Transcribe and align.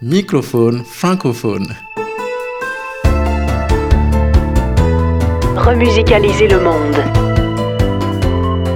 Microphone 0.00 0.84
francophone. 0.84 1.74
Remusicaliser 5.56 6.48
le 6.48 6.60
monde. 6.60 6.96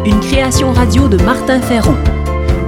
Une 0.04 0.18
création 0.20 0.72
radio 0.72 1.06
de 1.06 1.16
Martin 1.22 1.60
Ferron 1.60 1.96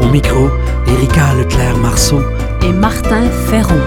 Au 0.01 0.07
micro, 0.07 0.49
Erika 0.87 1.35
Leclerc-Marceau. 1.35 2.21
et 2.63 2.73
Martin 2.73 3.29
Ferron. 3.51 3.81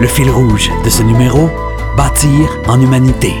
Le 0.00 0.06
fil 0.08 0.30
rouge 0.30 0.70
de 0.84 0.90
ce 0.90 1.02
numéro, 1.02 1.48
bâtir 1.96 2.48
en 2.66 2.80
humanité. 2.80 3.34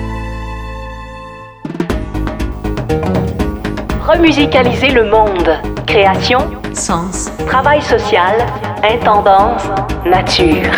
Remusicaliser 4.06 4.88
le 4.88 5.04
monde. 5.08 5.50
Création, 5.86 6.40
Sens 6.74 7.30
travail 7.46 7.82
social, 7.82 8.36
intendance, 8.82 9.62
nature. 10.06 10.72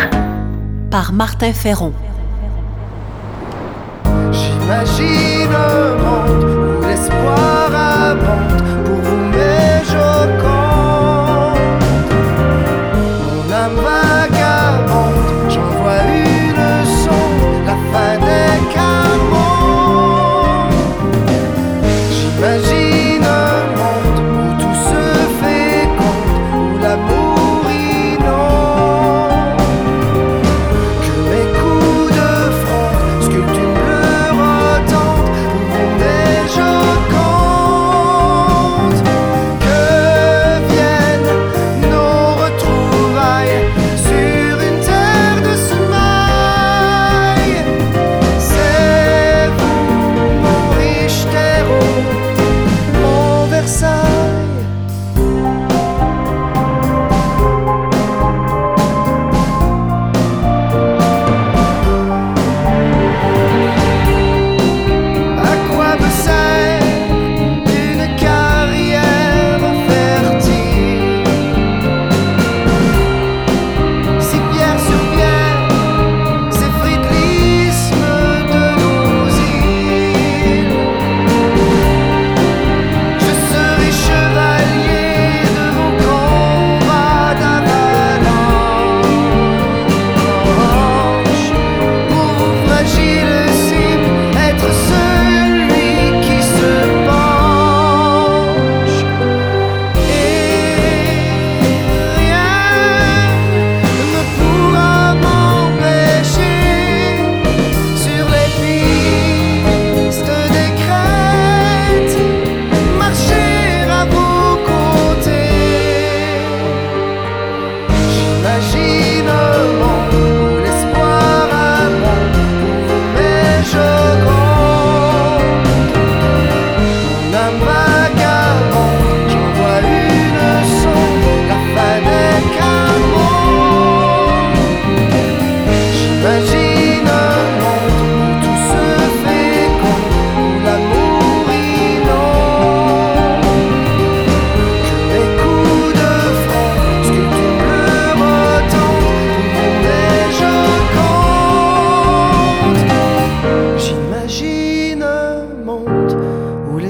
par 0.91 1.11
Martin 1.13 1.51
Ferron. 1.53 1.93
J'imagine 4.31 5.49
un 5.53 5.95
monde 6.03 6.43
où 6.43 6.85
l'espoir 6.87 7.54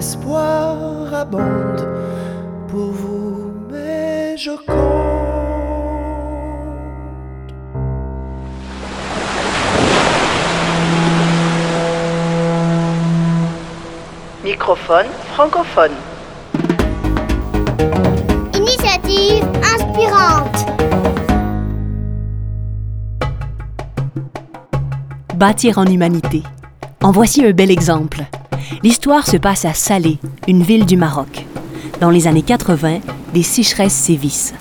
l'espoir 0.05 1.11
abonde 1.16 1.89
pour 2.67 2.91
vous, 2.91 3.51
mes 3.71 4.38
jocondes. 4.38 4.75
Microphone 14.44 15.07
francophone. 15.33 15.95
Initiative 18.53 19.44
inspirante. 19.73 20.65
Bâtir 25.33 25.79
en 25.79 25.85
humanité. 25.85 26.44
En 27.01 27.11
voici 27.11 27.44
un 27.44 27.51
bel 27.53 27.71
exemple. 27.71 28.23
L'histoire 28.83 29.25
se 29.25 29.38
passe 29.38 29.66
à 29.66 29.73
Salé, 29.73 30.17
une 30.47 30.63
ville 30.63 30.85
du 30.85 30.97
Maroc. 30.97 31.45
Dans 31.99 32.09
les 32.09 32.27
années 32.27 32.41
80, 32.41 32.99
des 33.33 33.43
sécheresses 33.43 33.93
sévissent. 33.93 34.53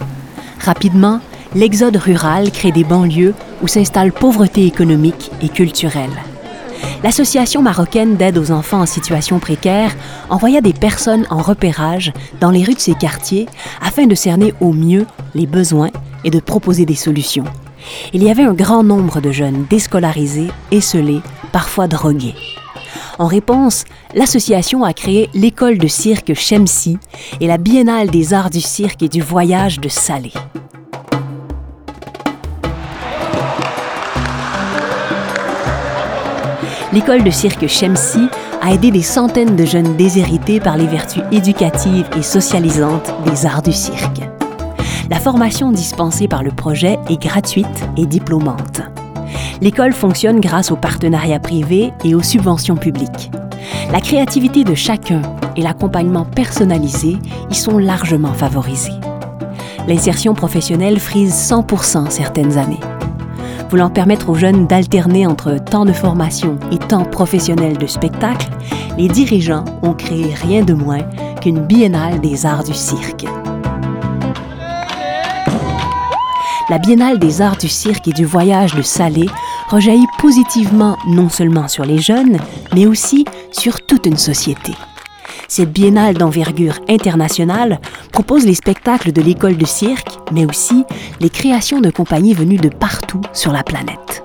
Rapidement, 0.60 1.21
l'exode 1.55 1.97
rural 1.97 2.50
crée 2.50 2.72
des 2.72 2.84
banlieues 2.84 3.34
où 3.62 3.69
s'installe 3.69 4.12
pauvreté 4.12 4.66
économique 4.66 5.31
et 5.43 5.49
culturelle. 5.49 6.10
L'Association 7.03 7.60
marocaine 7.62 8.16
d'aide 8.16 8.38
aux 8.38 8.50
enfants 8.50 8.81
en 8.81 8.87
situation 8.87 9.38
précaire 9.38 9.94
envoya 10.31 10.60
des 10.60 10.72
personnes 10.72 11.27
en 11.31 11.43
repérage 11.43 12.12
dans 12.41 12.50
les 12.50 12.65
rues 12.65 12.75
de 12.75 12.81
ces 12.81 12.94
quartiers 12.94 13.47
afin 13.83 14.06
de 14.06 14.15
cerner 14.15 14.54
au 14.60 14.72
mieux 14.72 15.06
les 15.34 15.47
besoins 15.47 15.91
et 16.25 16.31
de 16.31 16.41
proposer 16.41 16.87
des 16.87 16.94
solutions. 16.94 17.44
Il 18.12 18.22
y 18.22 18.31
avait 18.31 18.44
un 18.44 18.54
grand 18.54 18.83
nombre 18.83 19.21
de 19.21 19.33
jeunes 19.33 19.66
déscolarisés, 19.69 20.50
esselés, 20.71 21.21
parfois 21.53 21.88
drogués. 21.88 22.34
En 23.19 23.27
réponse, 23.27 23.85
l'association 24.15 24.83
a 24.83 24.93
créé 24.93 25.31
l'école 25.34 25.78
de 25.78 25.87
cirque 25.87 26.34
Chemsi 26.34 26.99
et 27.41 27.47
la 27.47 27.59
Biennale 27.59 28.11
des 28.11 28.34
arts 28.34 28.51
du 28.51 28.61
cirque 28.61 29.03
et 29.03 29.09
du 29.09 29.21
voyage 29.21 29.78
de 29.78 29.89
Salé. 29.89 30.33
L'école 36.93 37.25
de 37.25 37.31
cirque 37.31 37.66
Chemsi 37.66 38.28
a 38.61 38.72
aidé 38.72 38.91
des 38.91 39.03
centaines 39.03 39.57
de 39.57 39.65
jeunes 39.65 39.97
déshérités 39.97 40.60
par 40.60 40.77
les 40.77 40.87
vertus 40.87 41.22
éducatives 41.33 42.09
et 42.17 42.22
socialisantes 42.22 43.13
des 43.27 43.47
arts 43.47 43.63
du 43.63 43.72
cirque. 43.72 44.21
La 45.10 45.21
formation 45.21 45.71
dispensée 45.71 46.28
par 46.28 46.43
le 46.43 46.51
projet 46.51 46.99
est 47.09 47.21
gratuite 47.21 47.84
et 47.97 48.07
diplômante. 48.07 48.81
L'école 49.60 49.92
fonctionne 49.92 50.41
grâce 50.41 50.71
aux 50.71 50.77
partenariats 50.77 51.41
privés 51.41 51.92
et 52.04 52.15
aux 52.15 52.22
subventions 52.22 52.77
publiques. 52.77 53.31
La 53.92 54.01
créativité 54.01 54.65
de 54.65 54.75
chacun 54.75 55.22
et 55.57 55.63
l'accompagnement 55.63 56.25
personnalisé 56.25 57.16
y 57.51 57.54
sont 57.54 57.78
largement 57.78 58.33
favorisés. 58.33 58.92
L'insertion 59.86 60.34
professionnelle 60.34 60.98
frise 60.98 61.34
100% 61.34 62.10
certaines 62.10 62.59
années. 62.59 62.81
Voulant 63.71 63.91
permettre 63.91 64.31
aux 64.31 64.34
jeunes 64.34 64.66
d'alterner 64.66 65.27
entre 65.27 65.57
temps 65.57 65.84
de 65.84 65.92
formation 65.92 66.59
et 66.71 66.78
temps 66.78 67.04
professionnel 67.04 67.77
de 67.77 67.86
spectacle, 67.86 68.48
les 68.97 69.09
dirigeants 69.09 69.65
ont 69.83 69.95
créé 69.95 70.33
rien 70.34 70.63
de 70.63 70.75
moins 70.75 71.03
qu'une 71.41 71.60
biennale 71.60 72.21
des 72.21 72.47
arts 72.47 72.65
du 72.65 72.75
cirque. 72.75 73.27
La 76.71 76.78
biennale 76.78 77.19
des 77.19 77.43
arts 77.43 77.59
du 77.59 77.69
cirque 77.69 78.09
et 78.09 78.13
du 78.13 78.25
voyage 78.25 78.75
de 78.75 78.81
Salé 78.81 79.28
rejaillit 79.69 80.07
positivement 80.19 80.97
non 81.07 81.28
seulement 81.28 81.69
sur 81.69 81.84
les 81.84 81.99
jeunes, 81.99 82.39
mais 82.75 82.87
aussi 82.87 83.27
sur 83.53 83.84
toute 83.84 84.07
une 84.07 84.16
société. 84.16 84.72
Cette 85.47 85.72
biennale 85.72 86.15
d'envergure 86.15 86.78
internationale 86.89 87.81
propose 88.13 88.47
les 88.47 88.55
spectacles 88.55 89.13
de 89.13 89.21
l'école 89.21 89.59
de 89.59 89.66
cirque, 89.66 90.19
mais 90.33 90.47
aussi 90.47 90.84
les 91.21 91.28
créations 91.28 91.83
de 91.83 91.91
compagnies 91.91 92.33
venues 92.33 92.57
de 92.57 92.71
partout 92.71 93.21
sur 93.34 93.53
la 93.53 93.63
planète. 93.63 94.25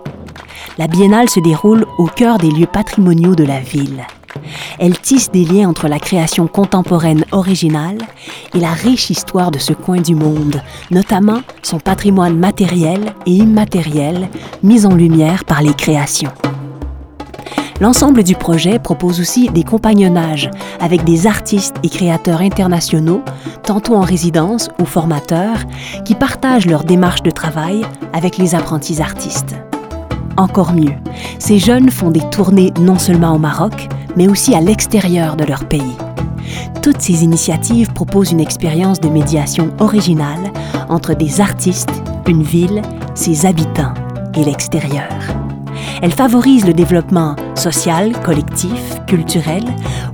La 0.77 0.88
biennale 0.88 1.30
se 1.30 1.42
déroule 1.42 1.85
au 1.97 2.06
cœur 2.06 2.38
des 2.38 2.51
lieux 2.51 2.68
patrimoniaux 2.71 3.35
de 3.35 3.44
la 3.44 3.59
ville. 3.59 4.06
Elle 4.79 4.97
tisse 4.97 5.31
des 5.31 5.45
liens 5.45 5.69
entre 5.69 5.87
la 5.87 5.99
création 5.99 6.47
contemporaine 6.47 7.25
originale 7.31 7.97
et 8.53 8.59
la 8.59 8.71
riche 8.71 9.09
histoire 9.09 9.51
de 9.51 9.59
ce 9.59 9.73
coin 9.73 10.01
du 10.01 10.15
monde, 10.15 10.61
notamment 10.91 11.41
son 11.63 11.79
patrimoine 11.79 12.37
matériel 12.37 13.13
et 13.25 13.31
immatériel 13.31 14.29
mis 14.63 14.85
en 14.85 14.95
lumière 14.95 15.45
par 15.45 15.61
les 15.61 15.73
créations. 15.73 16.31
L'ensemble 17.81 18.23
du 18.23 18.35
projet 18.35 18.77
propose 18.77 19.21
aussi 19.21 19.47
des 19.49 19.63
compagnonnages 19.63 20.51
avec 20.81 21.05
des 21.05 21.27
artistes 21.27 21.77
et 21.81 21.89
créateurs 21.89 22.41
internationaux, 22.41 23.21
tantôt 23.63 23.95
en 23.95 24.01
résidence 24.01 24.69
ou 24.79 24.85
formateurs, 24.85 25.59
qui 26.03 26.13
partagent 26.13 26.65
leur 26.65 26.83
démarche 26.83 27.23
de 27.23 27.31
travail 27.31 27.85
avec 28.11 28.37
les 28.37 28.53
apprentis 28.53 29.01
artistes. 29.01 29.55
Encore 30.35 30.73
mieux, 30.73 30.93
ces 31.37 31.57
jeunes 31.57 31.89
font 31.89 32.11
des 32.11 32.23
tournées 32.31 32.73
non 32.81 32.99
seulement 32.99 33.33
au 33.33 33.39
Maroc, 33.39 33.87
mais 34.15 34.27
aussi 34.27 34.56
à 34.56 34.61
l'extérieur 34.61 35.35
de 35.35 35.45
leur 35.45 35.65
pays. 35.65 35.95
Toutes 36.81 37.01
ces 37.01 37.23
initiatives 37.23 37.91
proposent 37.94 38.31
une 38.31 38.39
expérience 38.39 39.00
de 39.00 39.09
médiation 39.09 39.71
originale 39.79 40.51
entre 40.89 41.13
des 41.13 41.41
artistes, 41.41 42.01
une 42.27 42.44
ville, 42.44 42.81
ses 43.15 43.45
habitants 43.45 43.94
et 44.35 44.44
l'extérieur. 44.44 45.09
Elle 46.01 46.11
favorise 46.11 46.65
le 46.65 46.73
développement 46.73 47.35
social, 47.56 48.13
collectif, 48.21 49.00
culturel, 49.06 49.63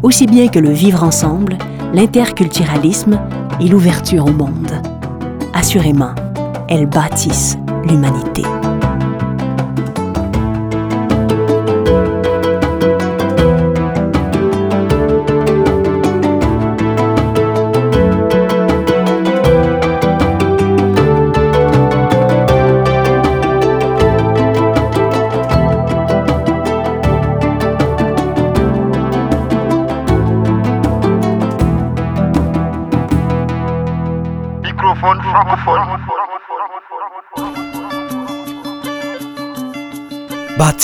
aussi 0.01 0.25
bien 0.25 0.47
que 0.47 0.59
le 0.59 0.71
vivre 0.71 1.03
ensemble, 1.03 1.57
l'interculturalisme 1.93 3.19
et 3.59 3.67
l'ouverture 3.67 4.25
au 4.25 4.31
monde. 4.31 4.71
Assurément, 5.53 6.15
elles 6.67 6.87
bâtissent 6.87 7.57
l'humanité. 7.87 8.43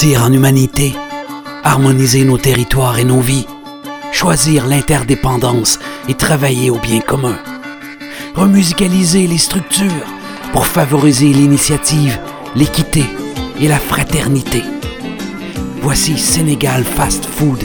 En 0.04 0.34
humanité, 0.34 0.96
harmoniser 1.64 2.26
nos 2.26 2.40
territoires 2.40 2.98
et 2.98 3.04
nos 3.04 3.20
vies, 3.20 3.46
choisir 4.12 4.66
l'interdépendance 4.66 5.78
et 6.10 6.16
travailler 6.16 6.72
au 6.72 6.80
bien 6.80 7.02
commun. 7.02 7.38
Remusicaliser 8.34 9.28
les 9.28 9.38
structures 9.38 10.08
pour 10.54 10.66
favoriser 10.66 11.28
l'initiative, 11.28 12.18
l'équité 12.56 13.04
et 13.60 13.68
la 13.68 13.78
fraternité. 13.78 14.64
Voici 15.84 16.18
Sénégal 16.18 16.84
Fast 16.84 17.24
Food 17.24 17.60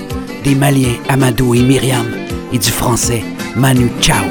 des 0.44 0.54
Maliens 0.54 0.98
Amadou 1.08 1.54
et 1.54 1.62
Myriam 1.62 2.06
et 2.52 2.58
du 2.58 2.70
français 2.70 3.24
Manu 3.56 3.90
Chao. 4.02 4.26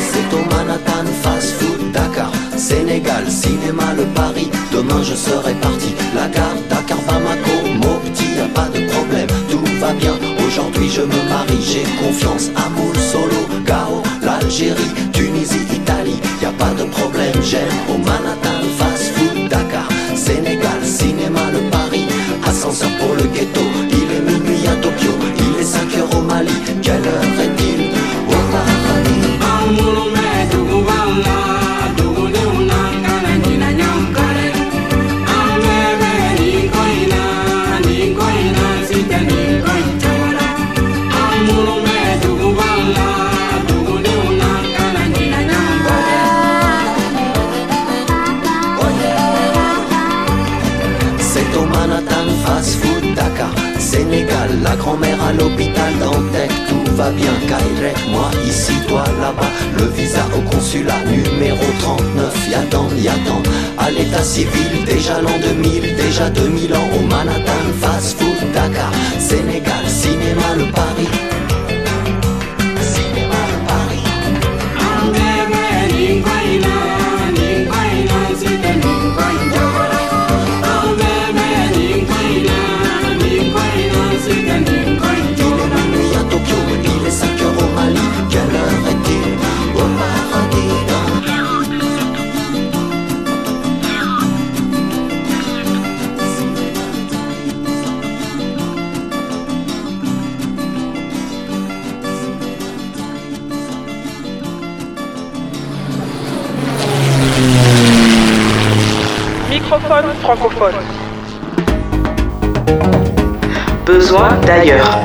C'est 0.00 0.34
au 0.34 0.40
Manhattan 0.52 1.06
Fast 1.22 1.52
Food 1.60 1.92
Dakar 1.92 2.32
Sénégal, 2.56 3.30
cinéma, 3.30 3.94
le 3.96 4.02
Paris 4.16 4.50
Demain 4.78 5.02
je 5.02 5.16
serai 5.16 5.54
parti. 5.54 5.92
La 6.14 6.28
gare, 6.28 6.54
Dakar, 6.70 6.98
Bamako, 7.08 7.56
Mopti 7.82 8.26
y 8.36 8.40
a 8.40 8.46
pas 8.54 8.68
de 8.68 8.86
problème, 8.86 9.26
tout 9.50 9.64
va 9.80 9.92
bien. 9.92 10.14
Aujourd'hui 10.46 10.88
je 10.88 11.02
me 11.02 11.20
marie, 11.28 11.60
j'ai 11.60 11.82
confiance 12.00 12.50
Amour, 12.54 12.94
Solo, 13.10 13.64
Gao, 13.66 14.04
l'Algérie 14.22 14.97
civil 64.22 64.84
Déjà 64.84 65.20
l'an 65.20 65.38
2000, 65.40 65.96
déjà 65.96 66.30
2000 66.30 66.74
ans 66.74 66.88
Au 66.96 67.02
Manhattan 67.06 67.72
Fast 67.80 68.18
Food 68.18 68.52
Dakar 68.52 68.92
Sénégal, 69.18 69.88
cinéma, 69.88 70.54
le 70.56 70.70
Paris 70.72 70.97
francophone. 110.36 110.74
Besoin 113.86 114.38
d'ailleurs. 114.42 114.98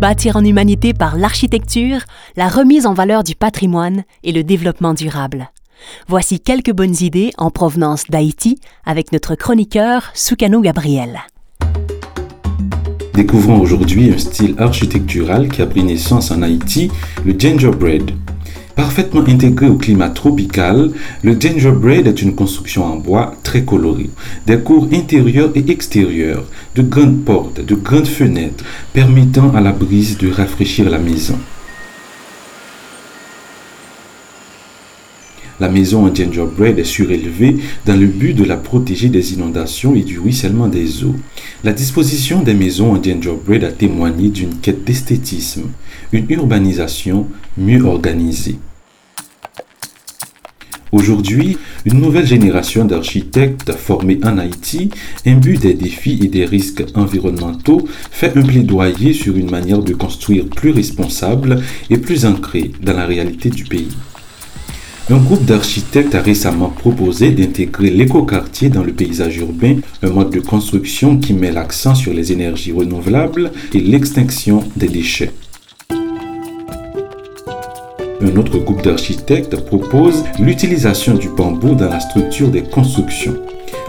Bâtir 0.00 0.34
en 0.34 0.44
humanité 0.44 0.92
par 0.94 1.16
l'architecture, 1.16 2.00
la 2.36 2.48
remise 2.48 2.86
en 2.86 2.92
valeur 2.92 3.22
du 3.22 3.36
patrimoine 3.36 4.02
et 4.24 4.32
le 4.32 4.42
développement 4.42 4.94
durable. 4.94 5.50
Voici 6.08 6.40
quelques 6.40 6.72
bonnes 6.72 6.96
idées 7.02 7.30
en 7.38 7.50
provenance 7.50 8.06
d'Haïti 8.10 8.58
avec 8.84 9.12
notre 9.12 9.36
chroniqueur 9.36 10.10
Soukano 10.12 10.60
Gabriel. 10.60 11.20
Découvrons 13.14 13.60
aujourd'hui 13.60 14.12
un 14.12 14.18
style 14.18 14.56
architectural 14.58 15.48
qui 15.48 15.62
a 15.62 15.66
pris 15.66 15.84
naissance 15.84 16.32
en 16.32 16.42
Haïti, 16.42 16.90
le 17.24 17.38
gingerbread. 17.38 18.10
Parfaitement 18.80 19.28
intégré 19.28 19.66
au 19.66 19.74
climat 19.74 20.08
tropical, 20.08 20.92
le 21.22 21.38
gingerbread 21.38 22.06
est 22.06 22.22
une 22.22 22.34
construction 22.34 22.86
en 22.86 22.96
bois 22.96 23.34
très 23.42 23.62
colorée. 23.62 24.08
Des 24.46 24.58
cours 24.58 24.88
intérieurs 24.90 25.50
et 25.54 25.70
extérieurs, 25.70 26.46
de 26.74 26.80
grandes 26.80 27.22
portes, 27.22 27.62
de 27.62 27.74
grandes 27.74 28.06
fenêtres 28.06 28.64
permettant 28.94 29.54
à 29.54 29.60
la 29.60 29.72
brise 29.72 30.16
de 30.16 30.30
rafraîchir 30.30 30.88
la 30.88 30.98
maison. 30.98 31.38
La 35.60 35.68
maison 35.68 36.06
en 36.06 36.14
gingerbread 36.14 36.78
est 36.78 36.84
surélevée 36.84 37.56
dans 37.84 38.00
le 38.00 38.06
but 38.06 38.32
de 38.32 38.44
la 38.44 38.56
protéger 38.56 39.10
des 39.10 39.34
inondations 39.34 39.94
et 39.94 40.04
du 40.04 40.18
ruissellement 40.18 40.68
des 40.68 41.04
eaux. 41.04 41.16
La 41.64 41.74
disposition 41.74 42.42
des 42.42 42.54
maisons 42.54 42.92
en 42.92 43.02
gingerbread 43.02 43.62
a 43.62 43.72
témoigné 43.72 44.30
d'une 44.30 44.54
quête 44.54 44.84
d'esthétisme, 44.84 45.64
une 46.12 46.30
urbanisation 46.30 47.26
mieux 47.58 47.84
organisée. 47.84 48.56
Aujourd'hui, 50.92 51.56
une 51.84 52.00
nouvelle 52.00 52.26
génération 52.26 52.84
d'architectes 52.84 53.72
formés 53.72 54.18
en 54.24 54.38
Haïti, 54.38 54.90
imbus 55.24 55.58
des 55.58 55.74
défis 55.74 56.18
et 56.22 56.28
des 56.28 56.44
risques 56.44 56.84
environnementaux, 56.94 57.86
fait 58.10 58.36
un 58.36 58.42
plaidoyer 58.42 59.12
sur 59.12 59.36
une 59.36 59.50
manière 59.50 59.82
de 59.82 59.94
construire 59.94 60.46
plus 60.46 60.70
responsable 60.70 61.62
et 61.90 61.98
plus 61.98 62.26
ancrée 62.26 62.72
dans 62.82 62.94
la 62.94 63.06
réalité 63.06 63.50
du 63.50 63.64
pays. 63.64 63.96
Un 65.10 65.18
groupe 65.18 65.44
d'architectes 65.44 66.14
a 66.14 66.22
récemment 66.22 66.68
proposé 66.68 67.30
d'intégrer 67.32 67.90
l'écoquartier 67.90 68.68
dans 68.68 68.84
le 68.84 68.92
paysage 68.92 69.38
urbain, 69.38 69.76
un 70.02 70.10
mode 70.10 70.30
de 70.30 70.40
construction 70.40 71.18
qui 71.18 71.34
met 71.34 71.50
l'accent 71.50 71.94
sur 71.96 72.12
les 72.12 72.32
énergies 72.32 72.70
renouvelables 72.72 73.50
et 73.74 73.80
l'extinction 73.80 74.62
des 74.76 74.88
déchets. 74.88 75.32
Un 78.22 78.36
autre 78.36 78.58
groupe 78.58 78.82
d'architectes 78.82 79.56
propose 79.56 80.24
l'utilisation 80.38 81.14
du 81.14 81.30
bambou 81.30 81.74
dans 81.74 81.88
la 81.88 82.00
structure 82.00 82.48
des 82.48 82.62
constructions. 82.62 83.36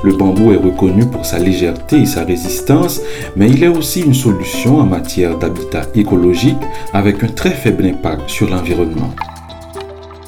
Le 0.04 0.14
bambou 0.14 0.54
est 0.54 0.58
reconnu 0.58 1.06
pour 1.06 1.26
sa 1.26 1.38
légèreté 1.38 1.98
et 1.98 2.06
sa 2.06 2.24
résistance, 2.24 3.02
mais 3.36 3.50
il 3.50 3.64
est 3.64 3.68
aussi 3.68 4.02
une 4.02 4.14
solution 4.14 4.80
en 4.80 4.86
matière 4.86 5.38
d'habitat 5.38 5.84
écologique 5.96 6.58
avec 6.94 7.24
un 7.24 7.28
très 7.28 7.52
faible 7.52 7.86
impact 7.86 8.30
sur 8.30 8.50
l'environnement. 8.50 9.14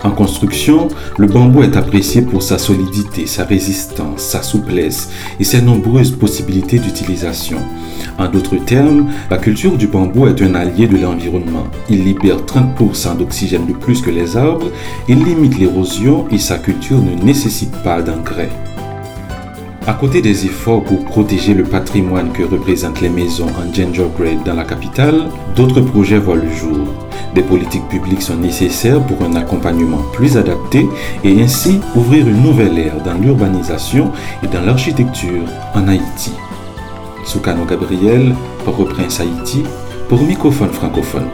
En 0.04 0.12
construction, 0.12 0.90
le 1.18 1.28
bambou 1.28 1.64
est 1.64 1.78
apprécié 1.78 2.22
pour 2.22 2.44
sa 2.44 2.58
solidité, 2.58 3.26
sa 3.26 3.46
résistance, 3.46 4.22
sa 4.22 4.44
souplesse 4.44 5.10
et 5.40 5.46
ses 5.46 5.62
nombreuses 5.62 6.12
possibilités 6.12 6.78
d'utilisation. 6.78 7.60
En 8.18 8.28
d'autres 8.28 8.58
termes, 8.58 9.10
la 9.32 9.38
culture 9.38 9.78
du 9.78 9.88
bambou 9.88 10.28
est 10.28 10.42
un 10.42 10.56
allié 10.56 10.88
de 10.88 10.98
l'environnement. 10.98 11.68
Il 11.90 12.04
libère 12.04 12.40
30% 12.40 13.18
d'oxygène 13.18 13.66
de 13.66 13.74
plus 13.74 14.02
que 14.02 14.10
les 14.10 14.36
arbres, 14.36 14.72
il 15.08 15.24
limite 15.24 15.58
l'érosion 15.58 16.28
et 16.30 16.38
sa 16.38 16.58
culture 16.58 17.02
ne 17.02 17.24
nécessite 17.24 17.76
pas 17.84 18.02
d'engrais. 18.02 18.52
À 19.88 19.94
côté 19.94 20.22
des 20.22 20.46
efforts 20.46 20.84
pour 20.84 21.04
protéger 21.06 21.54
le 21.54 21.64
patrimoine 21.64 22.32
que 22.32 22.44
représentent 22.44 23.02
les 23.02 23.10
maisons 23.10 23.48
en 23.48 23.74
gingerbread 23.74 24.44
dans 24.44 24.54
la 24.54 24.64
capitale, 24.64 25.30
d'autres 25.56 25.82
projets 25.82 26.20
voient 26.20 26.36
le 26.36 26.52
jour. 26.52 27.03
Des 27.34 27.42
politiques 27.42 27.88
publiques 27.90 28.22
sont 28.22 28.36
nécessaires 28.36 29.02
pour 29.02 29.24
un 29.24 29.36
accompagnement 29.36 30.04
plus 30.14 30.38
adapté 30.38 30.88
et 31.24 31.42
ainsi 31.42 31.82
ouvrir 31.96 32.28
une 32.28 32.44
nouvelle 32.44 32.78
ère 32.78 33.02
dans 33.04 33.16
l'urbanisation 33.16 34.12
et 34.44 34.48
dans 34.48 34.62
l'architecture 34.62 35.44
en 35.74 35.88
Haïti. 35.88 36.32
Soukano 37.26 37.66
Gabriel, 37.66 38.36
Port-au-Prince 38.66 39.20
Haïti, 39.20 39.64
pour 40.10 40.22
Microphone 40.22 40.72
francophone. 40.72 41.28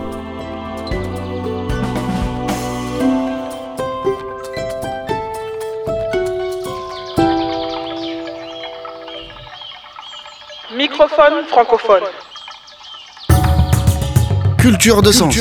Microphone 10.78 11.44
francophone. 11.50 12.04
Culture 14.60 15.02
de 15.02 15.14
sens. 15.14 15.34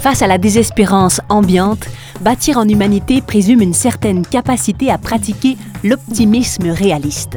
Face 0.00 0.22
à 0.22 0.28
la 0.28 0.38
désespérance 0.38 1.20
ambiante, 1.28 1.88
Bâtir 2.20 2.56
en 2.56 2.66
humanité 2.66 3.20
présume 3.20 3.60
une 3.60 3.74
certaine 3.74 4.26
capacité 4.26 4.90
à 4.90 4.98
pratiquer 4.98 5.56
l'optimisme 5.84 6.70
réaliste. 6.70 7.36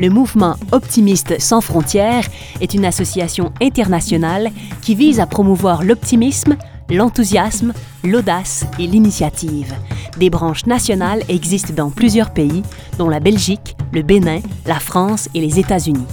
Le 0.00 0.10
mouvement 0.10 0.56
Optimiste 0.70 1.40
sans 1.40 1.60
frontières 1.60 2.26
est 2.60 2.74
une 2.74 2.84
association 2.84 3.52
internationale 3.60 4.50
qui 4.80 4.94
vise 4.94 5.20
à 5.20 5.26
promouvoir 5.26 5.82
l'optimisme, 5.82 6.56
l'enthousiasme, 6.92 7.72
l'audace 8.04 8.66
et 8.78 8.86
l'initiative. 8.86 9.74
Des 10.18 10.30
branches 10.30 10.66
nationales 10.66 11.22
existent 11.28 11.74
dans 11.74 11.90
plusieurs 11.90 12.32
pays, 12.32 12.62
dont 12.98 13.08
la 13.08 13.20
Belgique, 13.20 13.76
le 13.92 14.02
Bénin, 14.02 14.40
la 14.66 14.78
France 14.78 15.28
et 15.34 15.40
les 15.40 15.58
États-Unis. 15.58 16.06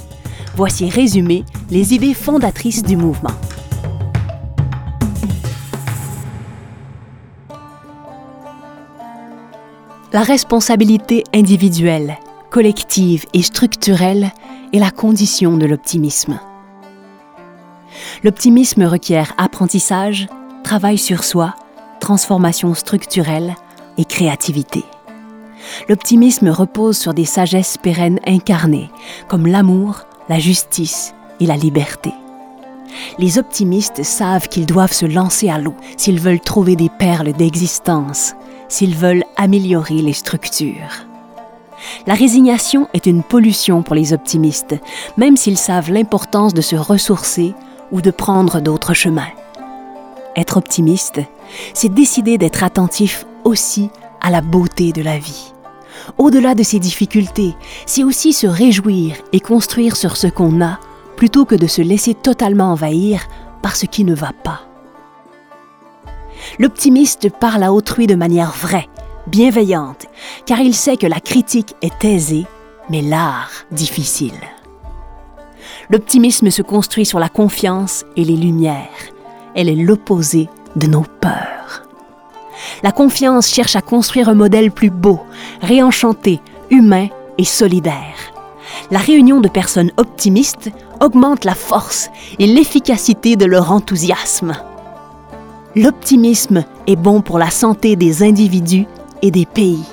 Voici 0.56 0.90
résumées 0.90 1.44
les 1.70 1.94
idées 1.94 2.14
fondatrices 2.14 2.84
du 2.84 2.98
mouvement. 2.98 3.30
La 10.12 10.24
responsabilité 10.24 11.24
individuelle, 11.36 12.18
collective 12.50 13.26
et 13.34 13.44
structurelle 13.44 14.32
est 14.74 14.80
la 14.80 14.90
condition 14.90 15.56
de 15.56 15.68
l'optimisme. 15.68 16.40
L'optimisme 18.24 18.84
requiert 18.84 19.34
apprentissage, 19.38 20.28
travail 20.70 21.00
sur 21.00 21.24
soi, 21.24 21.56
transformation 22.00 22.76
structurelle 22.76 23.56
et 23.98 24.06
créativité. 24.06 24.84
L'optimisme 25.88 26.50
repose 26.50 26.96
sur 26.96 27.16
des 27.16 27.26
sagesses 27.26 27.80
pérennes 27.80 28.20
incarnées, 28.28 28.92
comme 29.28 29.48
l'amour, 29.48 30.02
la 30.30 30.38
justice 30.38 31.16
et 31.40 31.48
la 31.48 31.58
liberté. 31.58 32.14
Les 33.18 33.40
optimistes 33.40 34.04
savent 34.04 34.48
qu'ils 34.48 34.68
doivent 34.68 34.94
se 34.94 35.08
lancer 35.08 35.50
à 35.50 35.58
l'eau 35.58 35.74
s'ils 35.98 36.20
veulent 36.20 36.40
trouver 36.40 36.76
des 36.76 36.90
perles 36.90 37.34
d'existence, 37.34 38.36
s'ils 38.68 38.96
veulent 38.96 39.26
améliorer 39.38 40.04
les 40.04 40.14
structures. 40.14 41.08
La 42.06 42.14
résignation 42.14 42.88
est 42.94 43.08
une 43.08 43.24
pollution 43.24 43.82
pour 43.82 43.96
les 43.96 44.14
optimistes, 44.14 44.76
même 45.18 45.36
s'ils 45.36 45.58
savent 45.58 45.92
l'importance 45.92 46.54
de 46.54 46.62
se 46.62 46.76
ressourcer 46.76 47.56
ou 47.92 48.02
de 48.02 48.12
prendre 48.12 48.62
d'autres 48.62 48.94
chemins. 48.94 49.34
Être 50.36 50.58
optimiste, 50.58 51.20
c'est 51.74 51.94
décider 51.94 52.38
d'être 52.38 52.64
attentif 52.64 53.26
aussi 53.44 53.90
à 54.22 54.30
la 54.30 54.42
beauté 54.42 54.92
de 54.92 55.02
la 55.02 55.18
vie. 55.18 55.54
Au-delà 56.18 56.56
de 56.56 56.64
ses 56.64 56.80
difficultés, 56.80 57.56
c'est 57.86 58.04
aussi 58.04 58.34
se 58.34 58.48
réjouir 58.48 59.16
et 59.34 59.40
construire 59.40 59.96
sur 59.96 60.18
ce 60.18 60.28
qu'on 60.28 60.62
a 60.62 60.80
plutôt 61.16 61.46
que 61.46 61.56
de 61.56 61.68
se 61.68 61.82
laisser 61.82 62.14
totalement 62.14 62.72
envahir 62.72 63.28
par 63.62 63.76
ce 63.76 63.86
qui 63.86 64.04
ne 64.04 64.16
va 64.16 64.32
pas. 64.44 64.62
L'optimiste 66.58 67.30
parle 67.30 67.64
à 67.64 67.74
autrui 67.74 68.08
de 68.08 68.16
manière 68.16 68.52
vraie, 68.52 68.88
bienveillante, 69.28 70.06
car 70.46 70.62
il 70.62 70.74
sait 70.74 70.98
que 70.98 71.08
la 71.08 71.20
critique 71.20 71.76
est 71.82 72.06
aisée, 72.06 72.46
mais 72.90 73.02
l'art 73.02 73.52
difficile. 73.72 74.40
L'optimisme 75.90 76.50
se 76.50 76.62
construit 76.62 77.06
sur 77.06 77.20
la 77.20 77.30
confiance 77.30 78.06
et 78.16 78.24
les 78.24 78.38
lumières. 78.38 78.88
Elle 79.56 79.70
est 79.70 79.76
l'opposé 79.76 80.50
de 80.76 80.88
nos 80.88 81.06
peurs. 81.22 81.84
La 82.84 82.92
confiance 82.92 83.48
cherche 83.48 83.76
à 83.76 83.82
construire 83.82 84.30
un 84.30 84.36
modèle 84.36 84.72
plus 84.72 84.90
beau, 84.90 85.20
réenchanté, 85.62 86.40
humain 86.70 87.08
et 87.38 87.46
solidaire. 87.46 88.16
La 88.92 89.00
réunion 89.00 89.42
de 89.42 89.48
personnes 89.48 89.92
optimistes 89.98 90.72
augmente 91.02 91.46
la 91.46 91.56
force 91.56 92.10
et 92.38 92.48
l'efficacité 92.48 93.36
de 93.36 93.46
leur 93.46 93.72
enthousiasme. 93.72 94.54
L'optimisme 95.76 96.66
est 96.88 96.96
bon 96.96 97.22
pour 97.22 97.40
la 97.40 97.50
santé 97.50 97.96
des 97.96 98.24
individus 98.24 98.86
et 99.22 99.32
des 99.32 99.46
pays. 99.46 99.86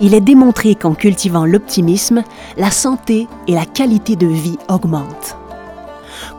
Il 0.00 0.14
est 0.14 0.20
démontré 0.20 0.74
qu'en 0.74 0.94
cultivant 0.94 1.44
l'optimisme, 1.44 2.22
la 2.56 2.70
santé 2.70 3.28
et 3.46 3.52
la 3.52 3.64
qualité 3.64 4.16
de 4.16 4.26
vie 4.26 4.58
augmentent. 4.68 5.39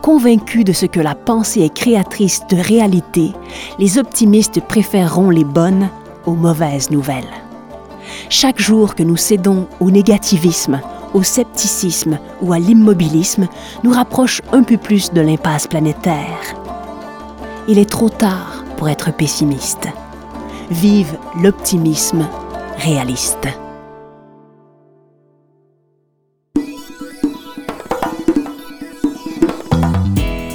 Convaincus 0.02 0.64
de 0.64 0.72
ce 0.72 0.86
que 0.86 0.98
la 0.98 1.14
pensée 1.14 1.60
est 1.60 1.72
créatrice 1.72 2.42
de 2.50 2.56
réalité, 2.56 3.32
les 3.78 3.98
optimistes 3.98 4.60
préféreront 4.60 5.30
les 5.30 5.44
bonnes 5.44 5.88
aux 6.26 6.34
mauvaises 6.34 6.90
nouvelles. 6.90 7.30
Chaque 8.28 8.60
jour 8.60 8.96
que 8.96 9.04
nous 9.04 9.16
cédons 9.16 9.68
au 9.78 9.92
négativisme, 9.92 10.80
au 11.14 11.22
scepticisme 11.22 12.18
ou 12.40 12.52
à 12.52 12.58
l'immobilisme 12.58 13.46
nous 13.84 13.92
rapproche 13.92 14.42
un 14.50 14.64
peu 14.64 14.76
plus 14.76 15.12
de 15.12 15.20
l'impasse 15.20 15.68
planétaire. 15.68 16.56
Il 17.68 17.78
est 17.78 17.88
trop 17.88 18.08
tard 18.08 18.64
pour 18.76 18.88
être 18.88 19.12
pessimiste. 19.12 19.86
Vive 20.68 21.16
l'optimisme 21.40 22.26
réaliste. 22.78 23.46